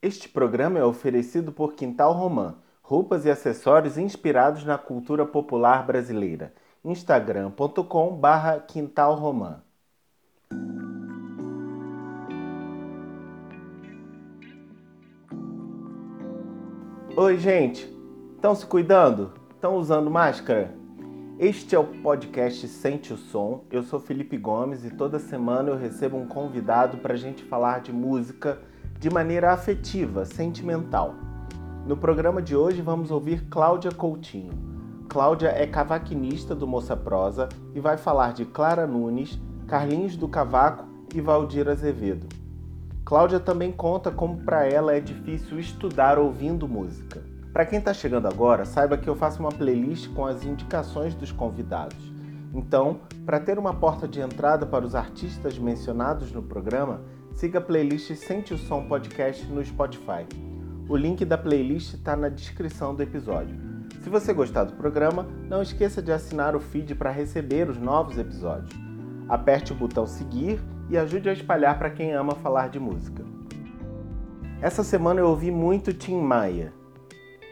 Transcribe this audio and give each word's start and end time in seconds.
Este 0.00 0.28
programa 0.28 0.78
é 0.78 0.84
oferecido 0.84 1.50
por 1.50 1.74
Quintal 1.74 2.12
Romã, 2.12 2.54
roupas 2.80 3.24
e 3.24 3.30
acessórios 3.32 3.98
inspirados 3.98 4.64
na 4.64 4.78
cultura 4.78 5.26
popular 5.26 5.84
brasileira. 5.84 6.54
instagram.com 6.84 8.14
barra 8.14 8.60
Quintal 8.60 9.16
Romã. 9.16 9.60
Oi, 17.16 17.36
gente! 17.38 17.92
Estão 18.36 18.54
se 18.54 18.64
cuidando? 18.64 19.32
Estão 19.50 19.74
usando 19.74 20.08
máscara? 20.08 20.72
Este 21.40 21.74
é 21.74 21.78
o 21.78 22.02
podcast 22.02 22.68
Sente 22.68 23.12
o 23.12 23.16
Som. 23.16 23.64
Eu 23.68 23.82
sou 23.82 23.98
Felipe 23.98 24.36
Gomes 24.36 24.84
e 24.84 24.90
toda 24.90 25.18
semana 25.18 25.70
eu 25.70 25.76
recebo 25.76 26.16
um 26.16 26.28
convidado 26.28 26.98
para 26.98 27.14
a 27.14 27.16
gente 27.16 27.42
falar 27.42 27.80
de 27.80 27.92
música 27.92 28.60
de 28.98 29.08
maneira 29.08 29.52
afetiva, 29.52 30.24
sentimental. 30.24 31.14
No 31.86 31.96
programa 31.96 32.42
de 32.42 32.56
hoje 32.56 32.82
vamos 32.82 33.12
ouvir 33.12 33.44
Cláudia 33.48 33.92
Coutinho. 33.92 34.52
Cláudia 35.08 35.48
é 35.48 35.66
cavaquinista 35.68 36.52
do 36.52 36.66
Moça 36.66 36.96
Prosa 36.96 37.48
e 37.74 37.78
vai 37.78 37.96
falar 37.96 38.32
de 38.32 38.44
Clara 38.44 38.88
Nunes, 38.88 39.38
Carlinhos 39.68 40.16
do 40.16 40.26
Cavaco 40.26 40.84
e 41.14 41.20
Valdir 41.20 41.68
Azevedo. 41.68 42.26
Cláudia 43.04 43.38
também 43.38 43.70
conta 43.70 44.10
como 44.10 44.38
para 44.38 44.66
ela 44.66 44.92
é 44.92 45.00
difícil 45.00 45.60
estudar 45.60 46.18
ouvindo 46.18 46.66
música. 46.66 47.22
Para 47.52 47.64
quem 47.64 47.78
está 47.78 47.94
chegando 47.94 48.26
agora, 48.26 48.64
saiba 48.64 48.98
que 48.98 49.08
eu 49.08 49.14
faço 49.14 49.38
uma 49.38 49.52
playlist 49.52 50.12
com 50.12 50.26
as 50.26 50.44
indicações 50.44 51.14
dos 51.14 51.30
convidados. 51.30 52.12
Então, 52.52 53.00
para 53.24 53.38
ter 53.38 53.58
uma 53.58 53.72
porta 53.72 54.08
de 54.08 54.20
entrada 54.20 54.66
para 54.66 54.84
os 54.84 54.96
artistas 54.96 55.56
mencionados 55.56 56.32
no 56.32 56.42
programa, 56.42 57.00
siga 57.38 57.60
a 57.60 57.62
playlist 57.62 58.12
Sente 58.16 58.52
o 58.52 58.58
Som 58.58 58.88
Podcast 58.88 59.46
no 59.46 59.64
Spotify. 59.64 60.26
O 60.88 60.96
link 60.96 61.24
da 61.24 61.38
playlist 61.38 61.94
está 61.94 62.16
na 62.16 62.28
descrição 62.28 62.96
do 62.96 63.00
episódio. 63.00 63.54
Se 64.02 64.10
você 64.10 64.32
gostar 64.32 64.64
do 64.64 64.72
programa, 64.72 65.22
não 65.48 65.62
esqueça 65.62 66.02
de 66.02 66.10
assinar 66.10 66.56
o 66.56 66.60
feed 66.60 66.96
para 66.96 67.12
receber 67.12 67.70
os 67.70 67.78
novos 67.78 68.18
episódios. 68.18 68.72
Aperte 69.28 69.72
o 69.72 69.76
botão 69.76 70.04
seguir 70.04 70.60
e 70.90 70.98
ajude 70.98 71.28
a 71.28 71.32
espalhar 71.32 71.78
para 71.78 71.90
quem 71.90 72.12
ama 72.12 72.34
falar 72.34 72.70
de 72.70 72.80
música. 72.80 73.24
Essa 74.60 74.82
semana 74.82 75.20
eu 75.20 75.28
ouvi 75.28 75.52
muito 75.52 75.94
Tim 75.94 76.20
Maia. 76.20 76.72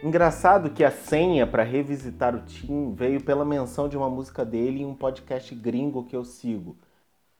Engraçado 0.03 0.69
que 0.69 0.83
a 0.83 0.91
senha 0.91 1.47
para 1.47 1.63
revisitar 1.63 2.35
o 2.35 2.41
Tim 2.41 2.93
veio 2.93 3.23
pela 3.23 3.45
menção 3.45 3.87
de 3.87 3.95
uma 3.95 4.09
música 4.09 4.43
dele 4.43 4.81
em 4.81 4.85
um 4.85 4.93
podcast 4.93 5.55
gringo 5.55 6.03
que 6.03 6.15
eu 6.15 6.25
sigo, 6.25 6.75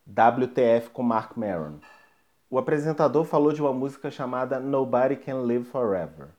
WTF 0.07 0.91
com 0.93 1.03
Mark 1.03 1.35
Maron. 1.35 1.79
O 2.49 2.57
apresentador 2.57 3.25
falou 3.25 3.51
de 3.51 3.61
uma 3.61 3.73
música 3.73 4.09
chamada 4.09 4.57
Nobody 4.57 5.17
Can 5.17 5.41
Live 5.41 5.65
Forever. 5.65 6.29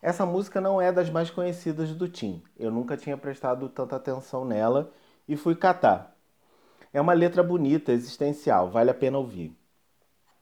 Essa 0.00 0.24
música 0.24 0.58
não 0.58 0.80
é 0.80 0.90
das 0.90 1.10
mais 1.10 1.28
conhecidas 1.28 1.94
do 1.94 2.08
Tim. 2.08 2.42
Eu 2.58 2.70
nunca 2.70 2.96
tinha 2.96 3.16
prestado 3.18 3.68
tanta 3.68 3.94
atenção 3.94 4.42
nela 4.42 4.90
e 5.28 5.36
fui 5.36 5.54
catar. 5.54 6.16
É 6.94 7.00
uma 7.00 7.12
letra 7.12 7.42
bonita, 7.42 7.92
existencial, 7.92 8.70
vale 8.70 8.90
a 8.90 8.94
pena 8.94 9.18
ouvir. 9.18 9.54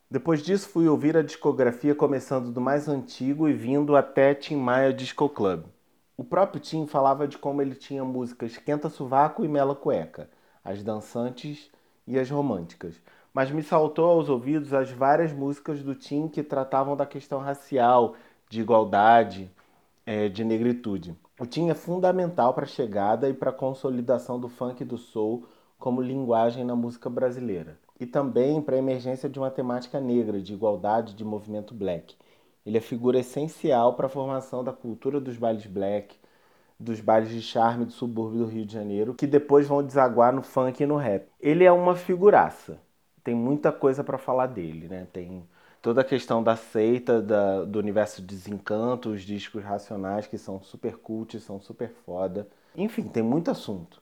Depois 0.09 0.41
disso, 0.41 0.69
fui 0.69 0.89
ouvir 0.89 1.17
a 1.17 1.23
discografia 1.23 1.95
começando 1.95 2.53
do 2.53 2.61
mais 2.61 2.89
antigo 2.89 3.49
e 3.49 3.53
vindo 3.53 3.97
até 3.97 4.35
Tim 4.35 4.57
Maia 4.57 4.93
Disco 4.93 5.29
Club. 5.29 5.65
O 6.17 6.23
próprio 6.23 6.61
Tim 6.61 6.87
falava 6.87 7.27
de 7.27 7.39
como 7.39 7.61
ele 7.61 7.75
tinha 7.75 8.05
músicas 8.05 8.57
Quenta 8.57 8.89
Sovaco 8.89 9.45
e 9.45 9.49
Mela 9.49 9.75
Cueca, 9.75 10.31
as 10.65 10.81
dançantes 10.83 11.71
e 12.07 12.19
as 12.19 12.31
românticas. 12.31 12.95
Mas 13.33 13.51
me 13.51 13.63
saltou 13.63 14.11
aos 14.11 14.29
ouvidos 14.29 14.73
as 14.75 14.91
várias 14.91 15.33
músicas 15.33 15.83
do 15.83 15.95
Tim 15.95 16.29
que 16.29 16.43
tratavam 16.43 16.97
da 16.97 17.07
questão 17.07 17.39
racial, 17.39 18.17
de 18.49 18.61
igualdade, 18.61 19.51
é, 20.05 20.29
de 20.29 20.45
negritude. 20.45 21.17
O 21.39 21.47
Tim 21.47 21.71
é 21.71 21.75
fundamental 21.75 22.53
para 22.55 22.65
a 22.65 22.69
chegada 22.69 23.29
e 23.29 23.35
para 23.35 23.51
a 23.51 23.55
consolidação 23.55 24.39
do 24.41 24.49
funk 24.49 24.83
e 24.83 24.87
do 24.87 24.99
soul 24.99 25.47
como 25.79 26.03
linguagem 26.03 26.65
na 26.65 26.75
música 26.75 27.09
brasileira 27.09 27.79
e 28.01 28.07
também 28.07 28.63
para 28.63 28.77
a 28.77 28.79
emergência 28.79 29.29
de 29.29 29.39
uma 29.39 29.51
temática 29.51 30.01
negra, 30.01 30.41
de 30.41 30.55
igualdade, 30.55 31.15
de 31.15 31.23
movimento 31.23 31.75
black. 31.75 32.17
Ele 32.65 32.79
é 32.79 32.81
figura 32.81 33.19
essencial 33.19 33.95
para 33.95 34.07
a 34.07 34.09
formação 34.09 34.65
da 34.65 34.73
cultura 34.73 35.21
dos 35.21 35.37
bailes 35.37 35.67
black, 35.67 36.17
dos 36.79 36.99
bailes 37.01 37.29
de 37.29 37.43
charme 37.43 37.85
do 37.85 37.93
subúrbio 37.93 38.41
do 38.41 38.47
Rio 38.47 38.65
de 38.65 38.73
Janeiro, 38.73 39.15
que 39.15 39.27
depois 39.27 39.69
vão 39.69 39.85
desaguar 39.85 40.33
no 40.33 40.43
funk 40.43 40.83
e 40.83 40.87
no 40.87 40.97
rap. 40.97 41.29
Ele 41.39 41.65
é 41.65 41.71
uma 41.71 41.95
figuraça. 41.95 42.81
Tem 43.25 43.35
muita 43.35 43.73
coisa 43.73 44.03
para 44.05 44.19
falar 44.19 44.47
dele, 44.47 44.89
né? 44.89 45.07
Tem 45.13 45.47
toda 45.83 46.01
a 46.03 46.05
questão 46.05 46.43
da 46.43 46.57
seita, 46.57 47.21
da, 47.23 47.65
do 47.65 47.79
universo 47.79 48.23
desencanto, 48.23 49.11
os 49.11 49.23
discos 49.23 49.63
racionais 49.65 50.27
que 50.27 50.39
são 50.39 50.63
super 50.63 50.97
cult, 50.97 51.39
são 51.41 51.61
super 51.61 51.91
foda. 52.05 52.49
Enfim, 52.77 53.05
tem 53.05 53.23
muito 53.23 53.51
assunto. 53.51 54.01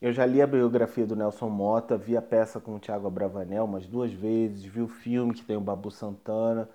Eu 0.00 0.12
já 0.12 0.26
li 0.26 0.42
a 0.42 0.46
biografia 0.46 1.06
do 1.06 1.16
Nelson 1.16 1.48
Mota, 1.48 1.96
vi 1.96 2.16
a 2.16 2.22
peça 2.22 2.60
com 2.60 2.76
o 2.76 2.78
Tiago 2.78 3.06
Abravanel 3.06 3.64
umas 3.64 3.86
duas 3.86 4.12
vezes, 4.12 4.64
vi 4.64 4.80
o 4.82 4.88
filme 4.88 5.32
que 5.34 5.42
tem 5.44 5.56
o 5.56 5.60
Babu 5.60 5.90
Santana, 5.90 6.68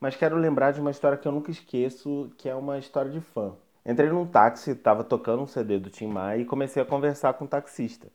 mas 0.00 0.16
quero 0.16 0.36
lembrar 0.36 0.72
de 0.72 0.80
uma 0.80 0.90
história 0.90 1.16
que 1.16 1.26
eu 1.26 1.32
nunca 1.32 1.50
esqueço, 1.50 2.30
que 2.36 2.48
é 2.48 2.54
uma 2.54 2.78
história 2.78 3.10
de 3.10 3.20
fã. 3.20 3.54
Entrei 3.86 4.08
num 4.10 4.26
táxi, 4.26 4.72
estava 4.72 5.04
tocando 5.04 5.42
um 5.42 5.46
CD 5.46 5.78
do 5.78 5.90
Tim 5.90 6.08
Maia 6.08 6.40
e 6.40 6.44
comecei 6.44 6.82
a 6.82 6.86
conversar 6.86 7.34
com 7.34 7.44
o 7.44 7.48
taxista. 7.48 8.08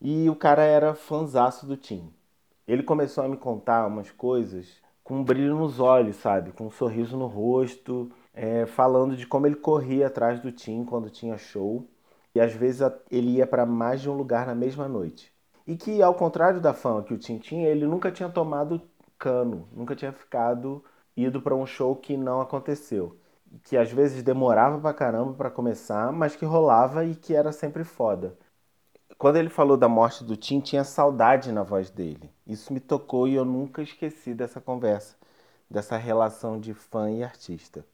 E 0.00 0.28
o 0.28 0.36
cara 0.36 0.62
era 0.62 0.94
fanzaço 0.94 1.66
do 1.66 1.76
Tim. 1.76 2.12
Ele 2.66 2.82
começou 2.82 3.24
a 3.24 3.28
me 3.28 3.36
contar 3.36 3.86
umas 3.86 4.10
coisas 4.10 4.80
com 5.02 5.16
um 5.16 5.24
brilho 5.24 5.56
nos 5.56 5.80
olhos, 5.80 6.16
sabe? 6.16 6.52
Com 6.52 6.66
um 6.66 6.70
sorriso 6.70 7.16
no 7.16 7.26
rosto, 7.26 8.10
é, 8.32 8.66
falando 8.66 9.16
de 9.16 9.26
como 9.26 9.46
ele 9.46 9.56
corria 9.56 10.06
atrás 10.06 10.40
do 10.40 10.52
Tim 10.52 10.84
quando 10.84 11.10
tinha 11.10 11.36
show 11.36 11.88
e 12.34 12.40
às 12.40 12.52
vezes 12.52 12.80
ele 13.10 13.32
ia 13.36 13.46
para 13.46 13.66
mais 13.66 14.00
de 14.00 14.08
um 14.10 14.14
lugar 14.14 14.46
na 14.46 14.54
mesma 14.54 14.88
noite. 14.88 15.32
E 15.66 15.76
que, 15.76 16.02
ao 16.02 16.14
contrário 16.14 16.60
da 16.60 16.72
fama 16.74 17.02
que 17.02 17.14
o 17.14 17.18
Tim 17.18 17.38
tinha, 17.38 17.68
ele 17.68 17.86
nunca 17.86 18.10
tinha 18.10 18.28
tomado 18.28 18.80
cano, 19.18 19.68
nunca 19.72 19.94
tinha 19.94 20.12
ficado 20.12 20.84
ido 21.16 21.40
para 21.40 21.54
um 21.54 21.66
show 21.66 21.94
que 21.96 22.16
não 22.16 22.40
aconteceu. 22.40 23.16
Que 23.64 23.76
às 23.76 23.90
vezes 23.92 24.22
demorava 24.22 24.80
pra 24.80 24.94
caramba 24.94 25.34
para 25.34 25.50
começar, 25.50 26.10
mas 26.12 26.34
que 26.34 26.44
rolava 26.44 27.04
e 27.04 27.14
que 27.14 27.34
era 27.34 27.52
sempre 27.52 27.84
foda. 27.84 28.36
Quando 29.22 29.36
ele 29.36 29.48
falou 29.48 29.76
da 29.76 29.88
morte 29.88 30.24
do 30.24 30.36
Tim, 30.36 30.58
tinha 30.58 30.82
saudade 30.82 31.52
na 31.52 31.62
voz 31.62 31.88
dele. 31.90 32.28
Isso 32.44 32.72
me 32.72 32.80
tocou 32.80 33.28
e 33.28 33.36
eu 33.36 33.44
nunca 33.44 33.80
esqueci 33.80 34.34
dessa 34.34 34.60
conversa, 34.60 35.14
dessa 35.70 35.96
relação 35.96 36.58
de 36.58 36.74
fã 36.74 37.08
e 37.08 37.22
artista. 37.22 37.86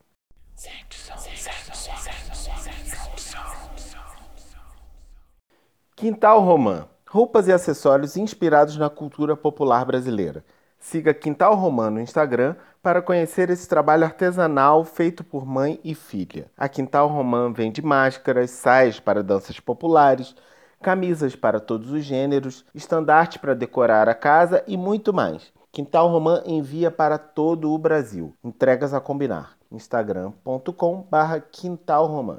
Quintal 5.94 6.41
Romã. 6.41 6.89
Roupas 7.06 7.47
e 7.47 7.53
acessórios 7.53 8.16
inspirados 8.16 8.78
na 8.78 8.89
cultura 8.89 9.37
popular 9.37 9.84
brasileira. 9.84 10.43
Siga 10.78 11.12
Quintal 11.12 11.55
Romã 11.56 11.91
no 11.91 12.00
Instagram 12.00 12.56
para 12.83 13.03
conhecer 13.03 13.50
esse 13.50 13.69
trabalho 13.69 14.05
artesanal 14.05 14.83
feito 14.83 15.22
por 15.22 15.45
mãe 15.45 15.78
e 15.84 15.95
filha. 15.95 16.50
A 16.56 16.71
Quintal 16.71 17.06
Romã 17.06 17.53
vende 17.53 17.83
máscaras, 17.83 18.50
saias 18.50 18.99
para 18.99 19.22
danças 19.22 19.60
populares, 19.60 20.34
camisas 20.81 21.37
para 21.37 21.61
todos 21.61 21.91
os 21.91 22.03
gêneros, 22.05 22.65
estandarte 22.75 23.39
para 23.39 23.53
decorar 23.55 24.09
a 24.09 24.15
casa 24.15 24.65
e 24.66 24.75
muito 24.77 25.12
mais. 25.12 25.53
Quintal 25.71 26.09
Romã 26.09 26.43
envia 26.47 26.91
para 26.91 27.19
todo 27.19 27.71
o 27.72 27.78
Brasil. 27.78 28.34
Entregas 28.43 28.94
a 28.94 29.00
combinar. 29.00 29.59
instagram.com/quintal 29.71 32.06
romã. 32.06 32.39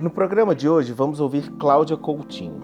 No 0.00 0.10
programa 0.10 0.52
de 0.54 0.68
hoje 0.68 0.92
vamos 0.92 1.20
ouvir 1.20 1.48
Cláudia 1.58 1.96
Coutinho. 1.96 2.60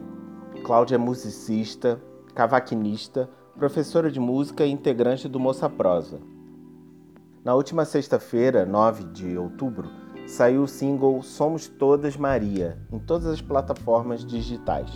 Cláudia 0.64 0.96
é 0.96 0.98
musicista, 0.98 2.00
cavaquinista, 2.34 3.30
professora 3.56 4.10
de 4.10 4.18
música 4.18 4.66
e 4.66 4.70
integrante 4.70 5.28
do 5.28 5.38
Moça 5.38 5.70
Prosa. 5.70 6.18
Na 7.44 7.54
última 7.54 7.84
sexta-feira, 7.84 8.64
9 8.64 9.04
de 9.04 9.36
outubro, 9.36 9.90
saiu 10.26 10.62
o 10.62 10.68
single 10.68 11.22
Somos 11.22 11.68
Todas 11.68 12.16
Maria 12.16 12.78
em 12.92 12.98
todas 12.98 13.26
as 13.26 13.40
plataformas 13.40 14.24
digitais. 14.24 14.90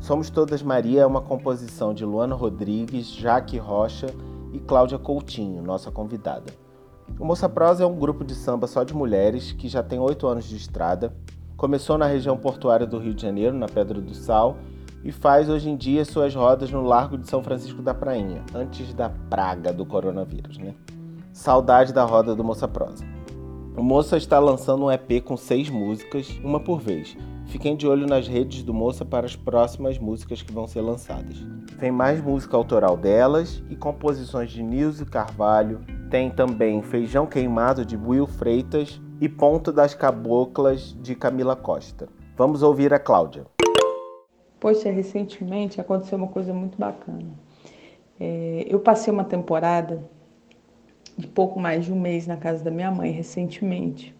Somos 0.00 0.30
Todas 0.30 0.62
Maria 0.62 1.02
é 1.02 1.06
uma 1.06 1.20
composição 1.20 1.92
de 1.94 2.04
Luana 2.04 2.34
Rodrigues, 2.34 3.06
Jaque 3.06 3.58
Rocha 3.58 4.06
e 4.52 4.58
Cláudia 4.58 4.98
Coutinho, 4.98 5.62
nossa 5.62 5.90
convidada. 5.90 6.52
O 7.18 7.24
Moça 7.24 7.48
Prosa 7.48 7.84
é 7.84 7.86
um 7.86 7.98
grupo 7.98 8.24
de 8.24 8.34
samba 8.34 8.66
só 8.66 8.84
de 8.84 8.94
mulheres 8.94 9.52
que 9.52 9.68
já 9.68 9.82
tem 9.82 9.98
oito 9.98 10.26
anos 10.26 10.44
de 10.44 10.56
estrada 10.56 11.12
Começou 11.56 11.96
na 11.96 12.06
região 12.06 12.36
portuária 12.36 12.86
do 12.86 12.98
Rio 12.98 13.14
de 13.14 13.22
Janeiro, 13.22 13.56
na 13.56 13.66
Pedra 13.66 13.98
do 13.98 14.14
Sal, 14.14 14.58
e 15.02 15.10
faz 15.10 15.48
hoje 15.48 15.70
em 15.70 15.76
dia 15.76 16.04
suas 16.04 16.34
rodas 16.34 16.70
no 16.70 16.82
Largo 16.82 17.16
de 17.16 17.26
São 17.26 17.42
Francisco 17.42 17.80
da 17.80 17.94
Prainha, 17.94 18.44
antes 18.54 18.92
da 18.92 19.08
praga 19.08 19.72
do 19.72 19.86
coronavírus, 19.86 20.58
né? 20.58 20.74
Saudade 21.32 21.94
da 21.94 22.04
roda 22.04 22.34
do 22.34 22.44
Moça 22.44 22.68
Prosa. 22.68 23.15
Moça 23.82 24.16
está 24.16 24.38
lançando 24.38 24.86
um 24.86 24.90
EP 24.90 25.22
com 25.22 25.36
seis 25.36 25.68
músicas, 25.68 26.40
uma 26.42 26.58
por 26.58 26.80
vez. 26.80 27.16
Fiquem 27.46 27.76
de 27.76 27.86
olho 27.86 28.06
nas 28.06 28.26
redes 28.26 28.62
do 28.62 28.72
Moça 28.72 29.04
para 29.04 29.26
as 29.26 29.36
próximas 29.36 29.98
músicas 29.98 30.42
que 30.42 30.50
vão 30.50 30.66
ser 30.66 30.80
lançadas. 30.80 31.36
Tem 31.78 31.90
mais 31.90 32.20
música 32.22 32.56
autoral 32.56 32.96
delas 32.96 33.62
e 33.68 33.76
composições 33.76 34.50
de 34.50 34.62
Nilce 34.62 35.04
Carvalho. 35.04 35.80
Tem 36.10 36.30
também 36.30 36.82
Feijão 36.82 37.26
Queimado 37.26 37.84
de 37.84 37.96
Will 37.96 38.26
Freitas 38.26 39.00
e 39.20 39.28
Ponto 39.28 39.70
das 39.70 39.94
Caboclas 39.94 40.96
de 41.00 41.14
Camila 41.14 41.54
Costa. 41.54 42.08
Vamos 42.36 42.62
ouvir 42.62 42.92
a 42.94 42.98
Cláudia. 42.98 43.46
Poxa, 44.58 44.90
recentemente 44.90 45.80
aconteceu 45.80 46.16
uma 46.16 46.28
coisa 46.28 46.52
muito 46.52 46.78
bacana. 46.78 47.28
É, 48.18 48.66
eu 48.68 48.80
passei 48.80 49.12
uma 49.12 49.24
temporada 49.24 50.15
de 51.16 51.26
pouco 51.26 51.58
mais 51.58 51.84
de 51.84 51.92
um 51.92 52.00
mês 52.00 52.26
na 52.26 52.36
casa 52.36 52.62
da 52.62 52.70
minha 52.70 52.90
mãe 52.90 53.10
recentemente. 53.10 54.14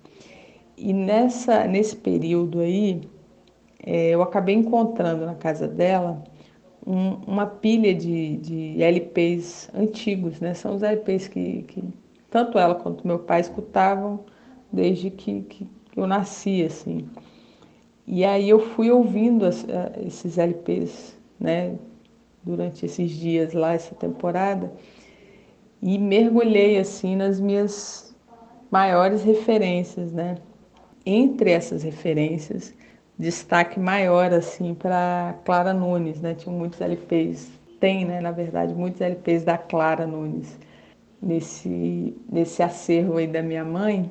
E 0.76 0.92
nessa, 0.92 1.66
nesse 1.66 1.96
período 1.96 2.60
aí, 2.60 3.02
é, 3.84 4.10
eu 4.10 4.22
acabei 4.22 4.54
encontrando 4.54 5.24
na 5.24 5.34
casa 5.34 5.66
dela 5.66 6.22
um, 6.86 7.14
uma 7.26 7.46
pilha 7.46 7.94
de, 7.94 8.36
de 8.36 8.82
LPs 8.82 9.70
antigos, 9.74 10.40
né? 10.40 10.54
São 10.54 10.74
os 10.74 10.82
LPs 10.82 11.28
que, 11.28 11.62
que 11.62 11.84
tanto 12.30 12.58
ela 12.58 12.74
quanto 12.74 13.06
meu 13.06 13.18
pai 13.18 13.40
escutavam 13.40 14.20
desde 14.72 15.10
que, 15.10 15.42
que 15.42 15.68
eu 15.96 16.06
nasci, 16.06 16.62
assim. 16.62 17.08
E 18.06 18.24
aí 18.24 18.48
eu 18.48 18.60
fui 18.60 18.90
ouvindo 18.90 19.44
as, 19.44 19.66
esses 20.04 20.38
LPs, 20.38 21.16
né? 21.40 21.76
Durante 22.44 22.86
esses 22.86 23.10
dias 23.10 23.52
lá, 23.52 23.72
essa 23.72 23.94
temporada, 23.94 24.72
e 25.82 25.98
mergulhei, 25.98 26.78
assim, 26.78 27.16
nas 27.16 27.40
minhas 27.40 28.14
maiores 28.70 29.22
referências, 29.22 30.12
né? 30.12 30.36
Entre 31.04 31.50
essas 31.50 31.82
referências, 31.82 32.74
destaque 33.18 33.78
maior 33.78 34.32
assim 34.32 34.74
para 34.74 35.34
Clara 35.44 35.72
Nunes, 35.72 36.20
né? 36.20 36.34
Tinha 36.34 36.54
muitos 36.54 36.80
LPs, 36.80 37.50
tem, 37.80 38.04
né, 38.04 38.20
na 38.20 38.32
verdade, 38.32 38.74
muitos 38.74 39.00
LPs 39.00 39.44
da 39.44 39.56
Clara 39.58 40.06
Nunes 40.06 40.58
nesse 41.22 42.16
nesse 42.30 42.62
acervo 42.62 43.16
aí 43.18 43.26
da 43.26 43.42
minha 43.42 43.64
mãe. 43.64 44.10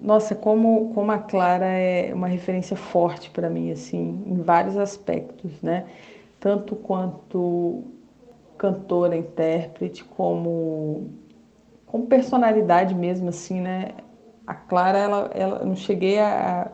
Nossa, 0.00 0.34
como 0.34 0.92
como 0.94 1.10
a 1.12 1.18
Clara 1.18 1.66
é 1.66 2.12
uma 2.14 2.28
referência 2.28 2.76
forte 2.76 3.30
para 3.30 3.50
mim 3.50 3.70
assim, 3.72 4.22
em 4.26 4.42
vários 4.42 4.76
aspectos, 4.76 5.60
né? 5.62 5.86
Tanto 6.40 6.76
quanto 6.76 7.84
cantora, 8.56 9.16
intérprete, 9.16 10.04
como 10.04 11.10
como 11.86 12.06
personalidade 12.06 12.94
mesmo 12.94 13.28
assim, 13.28 13.60
né? 13.60 13.92
A 14.46 14.54
Clara, 14.54 14.98
ela, 14.98 15.30
ela 15.34 15.64
não 15.64 15.74
cheguei 15.76 16.18
a 16.18 16.70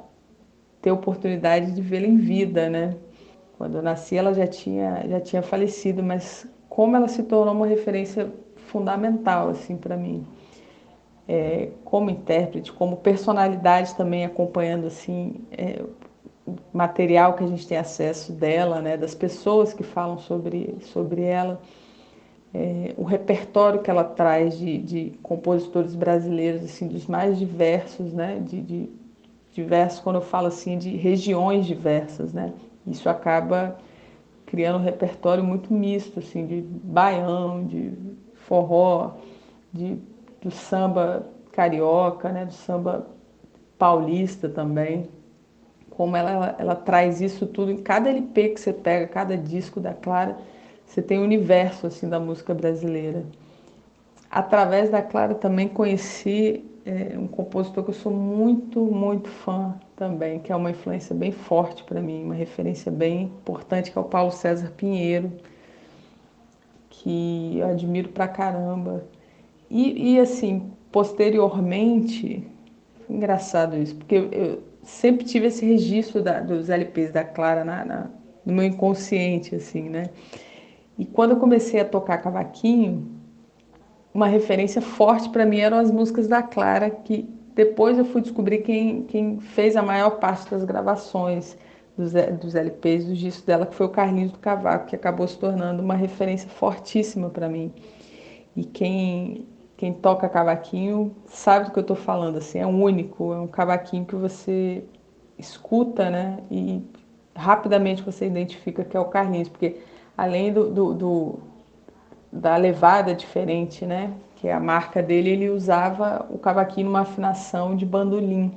ter 0.81 0.91
oportunidade 0.91 1.73
de 1.73 1.81
vê-la 1.81 2.07
em 2.07 2.17
vida, 2.17 2.69
né? 2.69 2.97
Quando 3.57 3.77
eu 3.77 3.83
nasci, 3.83 4.17
ela 4.17 4.35
já 4.35 4.47
tinha, 4.47 5.07
já 5.09 5.21
tinha 5.21 5.43
falecido, 5.43 6.03
mas 6.03 6.47
como 6.69 6.97
ela 6.97 7.07
se 7.07 7.23
tornou 7.23 7.55
uma 7.55 7.67
referência 7.67 8.33
fundamental, 8.57 9.51
assim, 9.51 9.77
para 9.77 9.97
mim. 9.97 10.27
É, 11.29 11.69
como 11.85 12.11
intérprete, 12.11 12.73
como 12.73 12.97
personalidade 12.97 13.95
também, 13.95 14.25
acompanhando, 14.25 14.89
assim, 14.89 15.37
é, 15.53 15.81
material 16.73 17.35
que 17.35 17.45
a 17.45 17.47
gente 17.47 17.67
tem 17.67 17.77
acesso 17.77 18.33
dela, 18.33 18.81
né? 18.81 18.97
Das 18.97 19.15
pessoas 19.15 19.75
que 19.75 19.83
falam 19.83 20.19
sobre, 20.19 20.77
sobre 20.81 21.23
ela. 21.23 21.61
É, 22.55 22.95
o 22.97 23.05
repertório 23.05 23.81
que 23.81 23.91
ela 23.91 24.05
traz 24.05 24.59
de, 24.59 24.79
de 24.79 25.13
compositores 25.23 25.95
brasileiros, 25.95 26.65
assim, 26.65 26.87
dos 26.87 27.07
mais 27.07 27.39
diversos, 27.39 28.13
né? 28.13 28.41
de, 28.41 28.61
de 28.61 28.91
diversos, 29.53 30.01
quando 30.01 30.17
eu 30.17 30.23
falo 30.23 30.49
assim, 30.49 30.79
de 30.79 30.97
regiões 30.97 31.67
diversas, 31.67 32.33
né? 32.33 32.53
Isso 32.87 33.09
acaba 33.09 33.79
criando 34.47 34.79
um 34.79 34.83
repertório 34.83 35.43
muito 35.43 35.73
misto, 35.73 36.19
assim, 36.19 36.47
de 36.47 36.61
baião, 36.61 37.65
de 37.67 37.93
forró, 38.35 39.13
de, 39.73 39.99
do 40.41 40.51
samba 40.51 41.27
carioca, 41.53 42.31
né? 42.31 42.45
Do 42.45 42.53
samba 42.53 43.07
paulista 43.79 44.49
também. 44.49 45.09
Como 45.97 46.17
ela, 46.17 46.57
ela, 46.59 46.75
traz 46.75 47.21
isso 47.21 47.47
tudo 47.47 47.71
em 47.71 47.79
cada 47.79 48.11
LP 48.11 48.51
que 48.51 48.61
você 48.61 48.73
pega, 48.73 49.07
cada 49.07 49.37
disco 49.37 49.79
da 49.81 49.93
Clara, 49.93 50.37
você 50.87 51.01
tem 51.03 51.19
o 51.19 51.21
um 51.21 51.25
universo 51.25 51.87
assim 51.87 52.09
da 52.09 52.19
música 52.19 52.55
brasileira. 52.55 53.25
Através 54.31 54.91
da 54.91 55.03
Clara 55.03 55.35
também 55.35 55.69
conheci 55.69 56.65
é 56.85 57.17
um 57.17 57.29
compositor 57.29 57.85
que 57.85 57.91
eu 57.91 57.95
sou 57.95 58.13
muito, 58.13 58.81
muito 58.81 59.29
fã 59.29 59.79
também, 59.95 60.41
que 60.41 60.51
é 60.51 60.57
uma 60.57 60.71
influência 60.71 61.15
bem 61.15 61.31
forte 61.31 61.85
para 61.85 62.01
mim, 62.01 62.25
uma 62.25 62.35
referência 62.35 62.91
bem 62.91 63.23
importante, 63.23 63.93
que 63.93 63.99
é 63.99 64.01
o 64.01 64.05
Paulo 64.05 64.33
César 64.33 64.73
Pinheiro, 64.77 65.33
que 66.91 67.59
eu 67.59 67.69
admiro 67.69 68.09
pra 68.09 68.27
caramba. 68.27 69.05
E, 69.71 70.15
e 70.15 70.21
assim, 70.21 70.73
posteriormente, 70.91 72.45
engraçado 73.09 73.77
isso, 73.77 73.95
porque 73.95 74.17
eu 74.17 74.63
sempre 74.83 75.25
tive 75.25 75.47
esse 75.47 75.65
registro 75.65 76.23
da, 76.23 76.41
dos 76.41 76.69
LPs 76.69 77.13
da 77.13 77.25
Clara 77.25 77.65
na, 77.65 77.85
na, 77.85 78.11
no 78.45 78.53
meu 78.53 78.65
inconsciente, 78.65 79.55
assim, 79.55 79.89
né? 79.89 80.11
E 80.99 81.07
quando 81.07 81.33
eu 81.33 81.37
comecei 81.39 81.81
a 81.81 81.85
tocar 81.85 82.19
cavaquinho, 82.19 83.11
uma 84.13 84.27
referência 84.27 84.83
forte 84.83 85.29
para 85.31 85.47
mim 85.47 85.59
eram 85.59 85.79
as 85.79 85.91
músicas 85.91 86.29
da 86.29 86.43
Clara, 86.43 86.91
que 86.91 87.29
depois 87.55 87.99
eu 87.99 88.05
fui 88.05 88.21
descobrir 88.21 88.59
quem, 88.59 89.03
quem 89.05 89.41
fez 89.41 89.77
a 89.77 89.83
maior 89.83 90.19
parte 90.19 90.51
das 90.51 90.65
gravações 90.65 91.57
dos, 91.97 92.13
dos 92.41 92.55
LPs, 92.55 93.07
dos 93.07 93.19
discos 93.19 93.45
dela, 93.45 93.67
que 93.67 93.75
foi 93.75 93.87
o 93.87 93.91
Carlinhos 93.91 94.33
do 94.33 94.39
Cavaco, 94.39 94.87
que 94.87 94.97
acabou 94.97 95.27
se 95.27 95.39
tornando 95.39 95.83
uma 95.83 95.95
referência 95.95 96.49
fortíssima 96.49 97.31
para 97.31 97.49
mim. 97.49 97.73
E 98.57 98.65
quem, 98.65 99.47
quem 99.83 99.93
toca 99.93 100.29
cavaquinho 100.29 101.13
sabe 101.27 101.65
do 101.65 101.73
que 101.73 101.79
eu 101.81 101.83
estou 101.83 101.97
falando, 101.97 102.39
assim, 102.39 102.61
é 102.61 102.65
único, 102.65 103.33
é 103.33 103.41
um 103.41 103.49
cavaquinho 103.49 104.05
que 104.05 104.15
você 104.15 104.85
escuta, 105.37 106.09
né, 106.09 106.39
e 106.49 106.81
rapidamente 107.35 108.01
você 108.01 108.25
identifica 108.25 108.85
que 108.85 108.97
é 108.97 109.01
o 109.01 109.07
Carlinhos, 109.07 109.49
porque 109.49 109.81
além 110.17 110.53
do, 110.53 110.71
do, 110.71 110.95
do 110.95 111.39
da 112.31 112.57
levada 112.57 113.13
diferente, 113.13 113.85
né? 113.85 114.15
Que 114.37 114.47
é 114.47 114.53
a 114.53 114.61
marca 114.61 115.03
dele, 115.03 115.31
ele 115.31 115.51
usava 115.51 116.29
o 116.31 116.39
cavaquinho 116.39 116.87
numa 116.87 117.01
afinação 117.01 117.75
de 117.75 117.85
bandolim, 117.85 118.57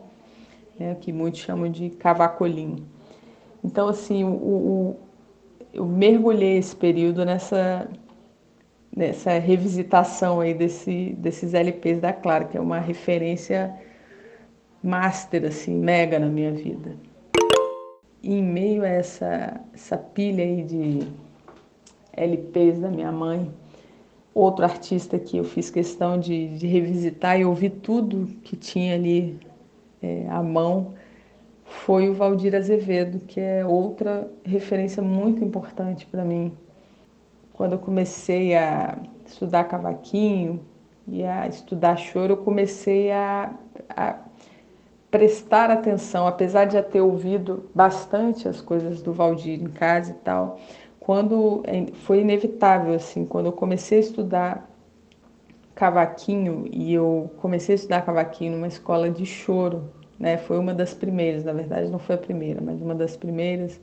né? 0.77 0.95
que 1.01 1.11
muitos 1.11 1.41
chamam 1.41 1.71
de 1.71 1.89
cavacolim. 1.89 2.85
Então, 3.63 3.87
assim, 3.87 4.23
o, 4.23 4.27
o, 4.27 4.95
eu 5.73 5.85
mergulhei 5.87 6.57
esse 6.57 6.75
período 6.75 7.25
nessa, 7.25 7.89
nessa 8.95 9.37
revisitação 9.37 10.39
aí 10.39 10.53
desse, 10.53 11.15
desses 11.17 11.53
LPs 11.53 11.99
da 11.99 12.13
Clara, 12.13 12.45
que 12.45 12.57
é 12.57 12.61
uma 12.61 12.79
referência 12.79 13.75
master, 14.81 15.45
assim, 15.45 15.75
mega 15.75 16.17
na 16.19 16.27
minha 16.27 16.51
vida. 16.51 16.95
E 18.23 18.33
em 18.33 18.43
meio 18.43 18.83
a 18.83 18.87
essa, 18.87 19.59
essa 19.73 19.97
pilha 19.97 20.43
aí 20.43 20.63
de 20.63 21.07
LPs 22.13 22.79
da 22.79 22.89
minha 22.89 23.11
mãe, 23.11 23.51
outro 24.33 24.63
artista 24.63 25.19
que 25.19 25.37
eu 25.37 25.43
fiz 25.43 25.69
questão 25.69 26.19
de, 26.19 26.57
de 26.57 26.67
revisitar 26.67 27.39
e 27.39 27.45
ouvir 27.45 27.71
tudo 27.71 28.27
que 28.43 28.55
tinha 28.55 28.95
ali 28.95 29.39
é, 30.01 30.27
à 30.29 30.41
mão 30.41 30.93
foi 31.65 32.09
o 32.09 32.13
Valdir 32.13 32.55
Azevedo, 32.55 33.19
que 33.27 33.39
é 33.39 33.65
outra 33.65 34.31
referência 34.43 35.01
muito 35.01 35.43
importante 35.43 36.05
para 36.05 36.23
mim. 36.23 36.53
Quando 37.55 37.73
eu 37.73 37.79
comecei 37.79 38.53
a 38.53 38.97
estudar 39.25 39.63
cavaquinho 39.63 40.59
e 41.07 41.23
a 41.23 41.47
estudar 41.47 41.95
choro, 41.95 42.33
eu 42.33 42.37
comecei 42.37 43.11
a, 43.11 43.53
a 43.89 44.17
prestar 45.09 45.71
atenção, 45.71 46.27
apesar 46.27 46.65
de 46.65 46.73
já 46.73 46.83
ter 46.83 46.99
ouvido 46.99 47.69
bastante 47.73 48.45
as 48.47 48.59
coisas 48.59 49.01
do 49.01 49.13
Valdir 49.13 49.61
em 49.61 49.69
casa 49.69 50.11
e 50.11 50.15
tal, 50.15 50.59
quando 50.99 51.63
é, 51.65 51.85
foi 51.93 52.19
inevitável 52.19 52.93
assim, 52.93 53.25
quando 53.25 53.45
eu 53.45 53.53
comecei 53.53 53.99
a 53.99 54.01
estudar 54.01 54.69
cavaquinho 55.73 56.67
e 56.69 56.93
eu 56.93 57.31
comecei 57.37 57.75
a 57.75 57.77
estudar 57.77 58.01
cavaquinho 58.01 58.51
numa 58.53 58.67
escola 58.67 59.09
de 59.09 59.25
choro, 59.25 59.91
né? 60.19 60.37
Foi 60.37 60.59
uma 60.59 60.73
das 60.73 60.93
primeiras, 60.93 61.45
na 61.45 61.53
verdade 61.53 61.89
não 61.89 61.99
foi 61.99 62.15
a 62.15 62.17
primeira, 62.17 62.59
mas 62.59 62.81
uma 62.81 62.95
das 62.95 63.15
primeiras. 63.15 63.79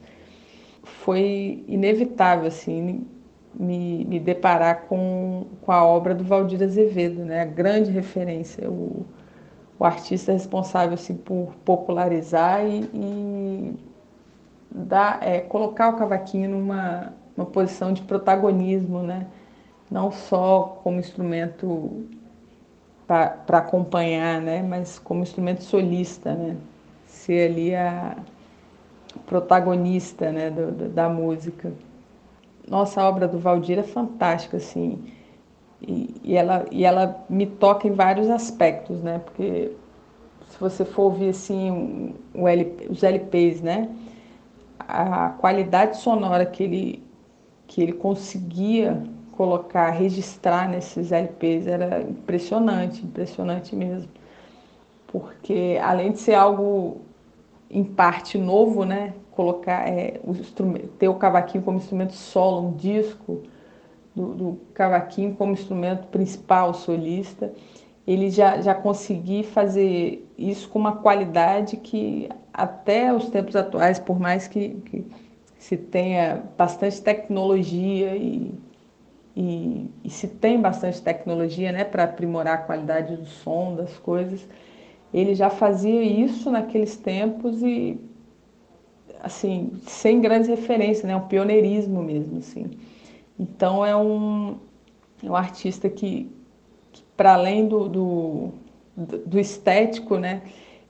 Foi 0.82 1.64
inevitável 1.68 2.48
assim 2.48 3.06
me, 3.54 4.04
me 4.04 4.18
deparar 4.18 4.82
com, 4.82 5.46
com 5.60 5.72
a 5.72 5.84
obra 5.84 6.14
do 6.14 6.24
Valdir 6.24 6.62
Azevedo, 6.62 7.24
né? 7.24 7.42
A 7.42 7.44
grande 7.44 7.90
referência, 7.90 8.68
o, 8.70 9.06
o 9.78 9.84
artista 9.84 10.32
responsável 10.32 10.94
assim 10.94 11.16
por 11.16 11.54
popularizar 11.64 12.64
e, 12.66 12.88
e 12.94 13.74
dar, 14.70 15.18
é, 15.22 15.40
colocar 15.40 15.90
o 15.90 15.96
cavaquinho 15.96 16.50
numa 16.50 17.12
uma 17.36 17.46
posição 17.46 17.92
de 17.92 18.02
protagonismo, 18.02 19.02
né? 19.02 19.26
não 19.90 20.10
só 20.10 20.80
como 20.82 20.98
instrumento 20.98 22.06
para 23.06 23.58
acompanhar, 23.58 24.40
né? 24.40 24.62
mas 24.62 24.98
como 24.98 25.22
instrumento 25.22 25.62
solista, 25.62 26.34
né? 26.34 26.56
ser 27.06 27.50
ali 27.50 27.74
a, 27.74 28.16
protagonista 29.26 30.32
né, 30.32 30.50
do, 30.50 30.72
do, 30.72 30.88
da 30.88 31.08
música. 31.08 31.72
Nossa, 32.68 33.00
a 33.00 33.08
obra 33.08 33.26
do 33.28 33.38
Valdir 33.38 33.78
é 33.78 33.82
fantástica, 33.82 34.56
assim, 34.56 34.98
e, 35.80 36.14
e, 36.22 36.36
ela, 36.36 36.64
e 36.70 36.84
ela 36.84 37.24
me 37.28 37.46
toca 37.46 37.88
em 37.88 37.92
vários 37.92 38.30
aspectos, 38.30 39.02
né, 39.02 39.20
porque 39.24 39.72
se 40.48 40.58
você 40.58 40.84
for 40.84 41.04
ouvir, 41.04 41.30
assim, 41.30 42.14
o 42.34 42.46
LP, 42.46 42.88
os 42.90 43.02
LPs, 43.02 43.60
né, 43.60 43.88
a 44.78 45.30
qualidade 45.30 45.96
sonora 45.96 46.44
que 46.46 46.62
ele, 46.62 47.02
que 47.66 47.82
ele 47.82 47.92
conseguia 47.92 49.02
colocar, 49.32 49.90
registrar 49.90 50.68
nesses 50.68 51.10
LPs 51.10 51.66
era 51.66 52.02
impressionante, 52.02 53.04
impressionante 53.04 53.74
mesmo. 53.74 54.10
Porque 55.06 55.78
além 55.82 56.12
de 56.12 56.20
ser 56.20 56.34
algo 56.34 57.00
em 57.72 57.82
parte 57.82 58.36
novo, 58.36 58.84
né, 58.84 59.14
colocar 59.30 59.88
é, 59.88 60.20
o 60.22 60.34
ter 60.98 61.08
o 61.08 61.14
cavaquinho 61.14 61.64
como 61.64 61.78
instrumento 61.78 62.12
solo, 62.12 62.68
um 62.68 62.72
disco 62.72 63.42
do, 64.14 64.34
do 64.34 64.60
cavaquinho 64.74 65.34
como 65.34 65.52
instrumento 65.52 66.06
principal 66.08 66.74
solista, 66.74 67.50
ele 68.06 68.30
já, 68.30 68.60
já 68.60 68.74
consegui 68.74 69.42
fazer 69.42 70.28
isso 70.36 70.68
com 70.68 70.78
uma 70.78 70.96
qualidade 70.96 71.76
que 71.78 72.28
até 72.52 73.12
os 73.12 73.30
tempos 73.30 73.56
atuais, 73.56 73.98
por 73.98 74.18
mais 74.18 74.46
que, 74.46 74.70
que 74.84 75.06
se 75.58 75.76
tenha 75.76 76.42
bastante 76.58 77.00
tecnologia 77.00 78.14
e, 78.16 78.52
e, 79.34 79.90
e, 80.04 80.10
se 80.10 80.26
tem 80.26 80.60
bastante 80.60 81.00
tecnologia 81.00 81.72
né, 81.72 81.84
para 81.84 82.04
aprimorar 82.04 82.54
a 82.54 82.58
qualidade 82.58 83.16
do 83.16 83.24
som 83.24 83.74
das 83.76 83.96
coisas, 83.98 84.46
ele 85.12 85.34
já 85.34 85.50
fazia 85.50 86.02
isso 86.02 86.50
naqueles 86.50 86.96
tempos 86.96 87.62
e 87.62 87.98
assim 89.20 89.72
sem 89.86 90.20
grandes 90.20 90.48
referências, 90.48 91.04
né, 91.04 91.14
um 91.14 91.28
pioneirismo 91.28 92.02
mesmo 92.02 92.38
assim. 92.38 92.70
Então 93.38 93.84
é 93.84 93.96
um, 93.96 94.56
é 95.22 95.30
um 95.30 95.36
artista 95.36 95.88
que, 95.88 96.30
que 96.92 97.02
para 97.16 97.34
além 97.34 97.68
do, 97.68 97.88
do, 97.88 98.52
do 99.26 99.38
estético, 99.38 100.16
né, 100.16 100.42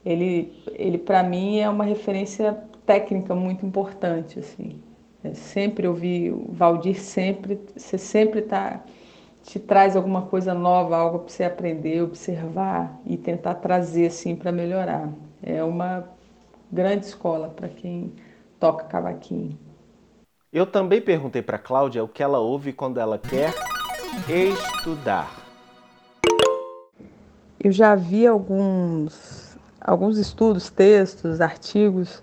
ele, 0.05 0.53
ele 0.73 0.97
para 0.97 1.23
mim 1.23 1.59
é 1.59 1.69
uma 1.69 1.83
referência 1.83 2.57
técnica 2.85 3.33
muito 3.33 3.65
importante, 3.65 4.39
assim. 4.39 4.79
É, 5.23 5.33
sempre 5.33 5.87
ouvi 5.87 6.31
o 6.31 6.47
Valdir 6.49 6.99
sempre, 6.99 7.57
você 7.75 7.97
sempre 7.97 8.41
tá 8.41 8.83
te 9.43 9.59
traz 9.59 9.95
alguma 9.95 10.23
coisa 10.23 10.53
nova, 10.53 10.95
algo 10.95 11.19
para 11.19 11.29
você 11.29 11.43
aprender, 11.43 12.01
observar 12.01 12.97
e 13.05 13.17
tentar 13.17 13.55
trazer 13.55 14.07
assim 14.07 14.35
para 14.35 14.51
melhorar. 14.51 15.09
É 15.43 15.61
uma 15.63 16.05
grande 16.71 17.05
escola 17.05 17.49
para 17.49 17.67
quem 17.67 18.13
toca 18.59 18.85
cavaquinho. 18.85 19.57
Eu 20.51 20.65
também 20.65 21.01
perguntei 21.01 21.41
para 21.41 21.57
Cláudia 21.57 22.03
o 22.03 22.07
que 22.07 22.23
ela 22.23 22.39
ouve 22.39 22.71
quando 22.71 22.99
ela 22.99 23.17
quer 23.17 23.53
estudar. 24.29 25.29
Eu 27.59 27.71
já 27.71 27.95
vi 27.95 28.25
alguns 28.25 29.43
alguns 29.79 30.17
estudos, 30.17 30.69
textos, 30.69 31.41
artigos 31.41 32.21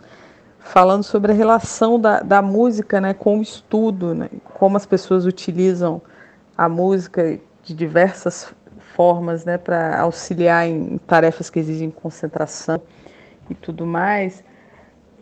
falando 0.58 1.02
sobre 1.02 1.32
a 1.32 1.34
relação 1.34 2.00
da, 2.00 2.20
da 2.20 2.40
música 2.40 3.00
né, 3.00 3.12
com 3.12 3.38
o 3.38 3.42
estudo, 3.42 4.14
né, 4.14 4.30
como 4.54 4.78
as 4.78 4.86
pessoas 4.86 5.26
utilizam 5.26 6.00
a 6.60 6.68
música 6.68 7.40
de 7.62 7.72
diversas 7.72 8.52
formas 8.94 9.46
né, 9.46 9.56
para 9.56 9.98
auxiliar 9.98 10.68
em 10.68 10.98
tarefas 10.98 11.48
que 11.48 11.58
exigem 11.58 11.90
concentração 11.90 12.82
e 13.48 13.54
tudo 13.54 13.86
mais. 13.86 14.44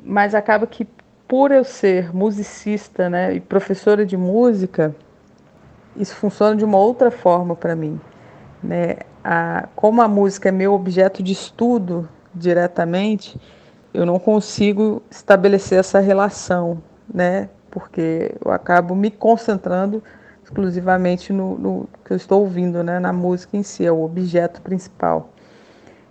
Mas 0.03 0.35
acaba 0.35 0.67
que, 0.67 0.85
por 1.29 1.53
eu 1.53 1.63
ser 1.63 2.13
musicista 2.13 3.09
né, 3.09 3.35
e 3.35 3.41
professora 3.41 4.05
de 4.05 4.17
música, 4.17 4.93
isso 5.95 6.17
funciona 6.17 6.57
de 6.57 6.65
uma 6.65 6.77
outra 6.77 7.09
forma 7.09 7.55
para 7.55 7.77
mim. 7.77 8.01
Né? 8.61 8.97
A, 9.23 9.69
como 9.77 10.03
a 10.03 10.09
música 10.09 10.49
é 10.49 10.53
meu 10.53 10.75
objeto 10.75 11.23
de 11.23 11.31
estudo 11.31 12.09
diretamente, 12.35 13.41
eu 13.95 14.05
não 14.05 14.19
consigo 14.19 15.01
estabelecer 15.09 15.79
essa 15.79 16.01
relação, 16.01 16.83
né? 17.15 17.49
Porque 17.71 18.35
eu 18.45 18.51
acabo 18.51 18.97
me 18.97 19.09
concentrando 19.09 20.03
exclusivamente 20.49 21.31
no, 21.31 21.59
no, 21.59 21.89
que 22.03 22.11
eu 22.11 22.17
estou 22.17 22.41
ouvindo, 22.41 22.83
né? 22.83 22.99
Na 22.99 23.13
música 23.13 23.55
em 23.55 23.63
si, 23.63 23.85
é 23.85 23.93
o 23.93 24.03
objeto 24.03 24.63
principal. 24.63 25.29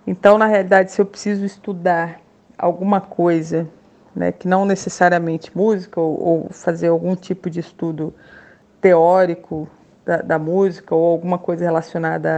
Então, 0.06 0.38
na 0.38 0.46
realidade, 0.46 0.91
se 0.91 1.01
eu 1.01 1.06
preciso 1.06 1.44
estudar 1.44 2.22
alguma 2.56 3.01
coisa, 3.01 3.67
né, 4.15 4.32
que 4.32 4.48
não 4.48 4.63
necessariamente 4.63 5.56
música, 5.58 6.00
ou, 6.00 6.24
ou 6.24 6.50
fazer 6.51 6.88
algum 6.89 7.15
tipo 7.15 7.50
de 7.50 7.60
estudo 7.60 8.13
teórico 8.79 9.67
da, 10.06 10.17
da 10.17 10.39
música, 10.39 10.94
ou 10.94 11.13
alguma 11.13 11.39
coisa 11.39 11.65
relacionada 11.65 12.29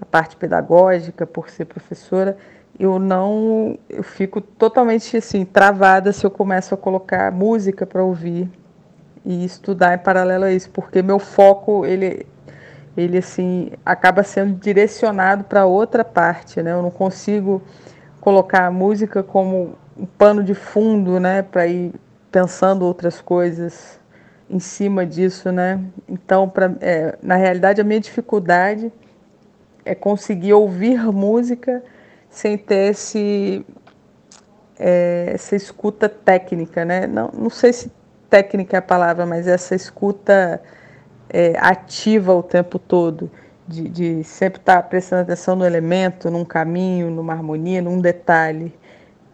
à, 0.00 0.02
à 0.02 0.04
parte 0.04 0.36
pedagógica, 0.36 1.24
por 1.24 1.48
ser 1.48 1.66
professora, 1.66 2.36
eu 2.78 2.98
não 2.98 3.78
eu 3.88 4.02
fico 4.02 4.40
totalmente 4.40 5.16
assim 5.16 5.44
travada 5.44 6.12
se 6.12 6.24
eu 6.24 6.30
começo 6.30 6.74
a 6.74 6.76
colocar 6.76 7.32
música 7.32 7.86
para 7.86 8.04
ouvir 8.04 8.48
e 9.24 9.44
estudar 9.44 9.94
em 9.94 9.98
paralelo 9.98 10.44
a 10.44 10.52
isso, 10.52 10.70
porque 10.70 11.02
meu 11.02 11.18
foco 11.18 11.84
ele 11.84 12.26
ele 12.96 13.18
assim 13.18 13.70
acaba 13.86 14.24
sendo 14.24 14.58
direcionado 14.58 15.44
para 15.44 15.64
outra 15.66 16.04
parte, 16.04 16.60
né? 16.62 16.72
Eu 16.72 16.82
não 16.82 16.90
consigo 16.90 17.62
colocar 18.20 18.66
a 18.66 18.70
música 18.70 19.22
como 19.22 19.76
um 19.96 20.04
pano 20.04 20.42
de 20.42 20.54
fundo, 20.54 21.20
né, 21.20 21.42
para 21.42 21.66
ir 21.66 21.92
pensando 22.30 22.84
outras 22.84 23.20
coisas 23.20 23.98
em 24.50 24.58
cima 24.58 25.04
disso, 25.04 25.52
né? 25.52 25.80
Então, 26.08 26.48
pra, 26.48 26.72
é, 26.80 27.16
na 27.22 27.36
realidade, 27.36 27.80
a 27.80 27.84
minha 27.84 28.00
dificuldade 28.00 28.92
é 29.84 29.94
conseguir 29.94 30.52
ouvir 30.52 31.00
música 31.12 31.82
sem 32.30 32.56
ter 32.56 32.90
esse, 32.90 33.64
é, 34.78 35.32
essa 35.34 35.56
escuta 35.56 36.08
técnica, 36.08 36.84
né? 36.84 37.06
Não, 37.06 37.30
não 37.32 37.50
sei 37.50 37.72
se 37.72 37.90
técnica 38.28 38.76
é 38.76 38.78
a 38.78 38.82
palavra, 38.82 39.26
mas 39.26 39.46
essa 39.46 39.74
escuta 39.74 40.60
é, 41.28 41.54
ativa 41.58 42.34
o 42.34 42.42
tempo 42.42 42.78
todo, 42.78 43.30
de, 43.66 43.88
de 43.88 44.24
sempre 44.24 44.60
estar 44.60 44.82
prestando 44.84 45.22
atenção 45.22 45.56
no 45.56 45.64
elemento, 45.64 46.30
num 46.30 46.44
caminho, 46.44 47.10
numa 47.10 47.32
harmonia, 47.32 47.82
num 47.82 48.00
detalhe. 48.00 48.74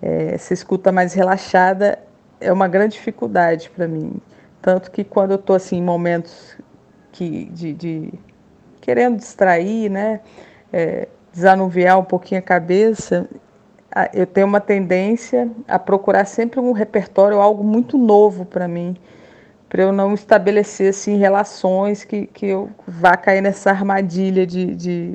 É, 0.03 0.35
essa 0.35 0.53
escuta 0.53 0.91
mais 0.91 1.15
relaxada 1.15 1.99
é 2.41 2.53
uma 2.53 2.69
grande 2.69 2.95
dificuldade 2.95 3.71
para 3.71 3.87
mim. 3.87 4.21
Tanto 4.61 4.91
que 4.91 5.05
quando 5.05 5.33
eu 5.33 5.37
estou 5.37 5.55
assim, 5.57 5.79
em 5.79 5.83
momentos 5.83 6.57
que, 7.13 7.47
de, 7.47 7.73
de 7.73 8.15
querendo 8.81 9.17
distrair, 9.17 9.91
né? 9.91 10.21
É, 10.73 11.09
desanuviar 11.33 11.99
um 11.99 12.05
pouquinho 12.05 12.39
a 12.39 12.43
cabeça, 12.43 13.29
eu 14.13 14.27
tenho 14.27 14.47
uma 14.47 14.61
tendência 14.61 15.51
a 15.69 15.79
procurar 15.79 16.25
sempre 16.25 16.59
um 16.59 16.73
repertório, 16.73 17.41
algo 17.41 17.63
muito 17.63 17.97
novo 17.97 18.45
para 18.45 18.67
mim, 18.67 18.97
para 19.69 19.83
eu 19.83 19.93
não 19.93 20.15
estabelecer 20.15 20.91
assim, 20.91 21.17
relações 21.17 22.05
que, 22.05 22.27
que 22.27 22.47
eu 22.47 22.71
vá 22.87 23.17
cair 23.17 23.41
nessa 23.41 23.71
armadilha 23.71 24.47
de, 24.47 24.75
de 24.75 25.15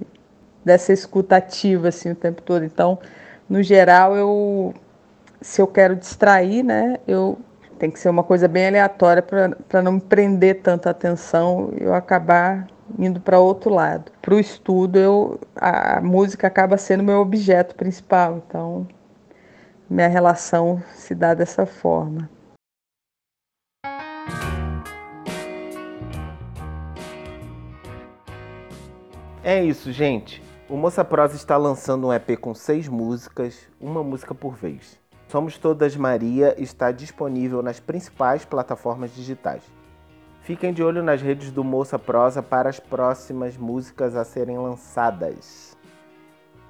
dessa 0.63 0.93
escutativa 0.93 1.89
assim, 1.89 2.11
o 2.11 2.15
tempo 2.15 2.41
todo. 2.41 2.63
Então, 2.63 2.99
no 3.49 3.61
geral, 3.63 4.15
eu, 4.15 4.73
se 5.41 5.61
eu 5.61 5.67
quero 5.67 5.95
distrair, 5.95 6.63
né, 6.63 6.97
eu 7.07 7.37
tem 7.79 7.89
que 7.89 7.97
ser 7.97 8.09
uma 8.09 8.23
coisa 8.23 8.47
bem 8.47 8.67
aleatória 8.67 9.23
para 9.23 9.81
não 9.81 9.93
me 9.93 10.01
prender 10.01 10.61
tanta 10.61 10.89
atenção 10.89 11.71
e 11.79 11.83
eu 11.83 11.93
acabar 11.93 12.67
indo 12.97 13.19
para 13.19 13.39
outro 13.39 13.73
lado. 13.73 14.11
Para 14.21 14.35
o 14.35 14.39
estudo, 14.39 14.97
eu, 14.97 15.39
a, 15.55 16.01
música 16.01 16.47
acaba 16.47 16.77
sendo 16.77 17.03
meu 17.03 17.19
objeto 17.19 17.75
principal, 17.75 18.37
então 18.37 18.87
minha 19.89 20.07
relação 20.07 20.81
se 20.93 21.13
dá 21.13 21.33
dessa 21.33 21.65
forma. 21.65 22.29
É 29.43 29.63
isso, 29.63 29.91
gente. 29.91 30.43
O 30.69 30.77
Moça 30.77 31.03
Prosa 31.03 31.35
está 31.35 31.57
lançando 31.57 32.07
um 32.07 32.13
EP 32.13 32.37
com 32.39 32.53
seis 32.53 32.87
músicas, 32.87 33.67
uma 33.81 34.03
música 34.03 34.35
por 34.35 34.55
vez. 34.55 34.99
Somos 35.27 35.57
Todas 35.57 35.95
Maria 35.95 36.55
está 36.61 36.91
disponível 36.91 37.61
nas 37.61 37.79
principais 37.79 38.45
plataformas 38.45 39.13
digitais. 39.15 39.63
Fiquem 40.49 40.73
de 40.73 40.81
olho 40.81 41.03
nas 41.03 41.21
redes 41.21 41.51
do 41.51 41.63
Moça 41.63 41.99
Prosa 41.99 42.41
para 42.41 42.69
as 42.69 42.79
próximas 42.79 43.55
músicas 43.55 44.15
a 44.15 44.23
serem 44.23 44.57
lançadas. 44.57 45.77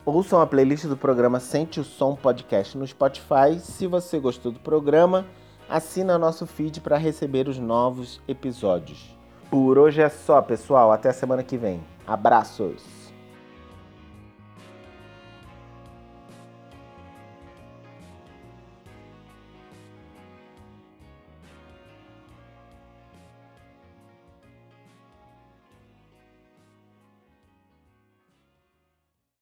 Ouçam 0.05 0.41
a 0.41 0.45
playlist 0.45 0.86
do 0.86 0.98
programa 0.98 1.39
Sente 1.39 1.79
o 1.79 1.83
Som 1.86 2.13
Podcast 2.13 2.77
no 2.77 2.86
Spotify. 2.86 3.57
Se 3.57 3.88
você 3.88 4.19
gostou 4.19 4.51
do 4.51 4.59
programa, 4.59 5.25
assina 5.69 6.19
nosso 6.19 6.45
feed 6.45 6.81
para 6.81 6.98
receber 6.98 7.48
os 7.48 7.57
novos 7.57 8.19
episódios. 8.27 9.17
Por 9.50 9.77
hoje 9.77 10.01
é 10.01 10.09
só, 10.09 10.41
pessoal. 10.41 10.91
Até 10.91 11.07
a 11.07 11.13
semana 11.13 11.41
que 11.41 11.55
vem. 11.55 11.79
Abraços! 12.05 12.99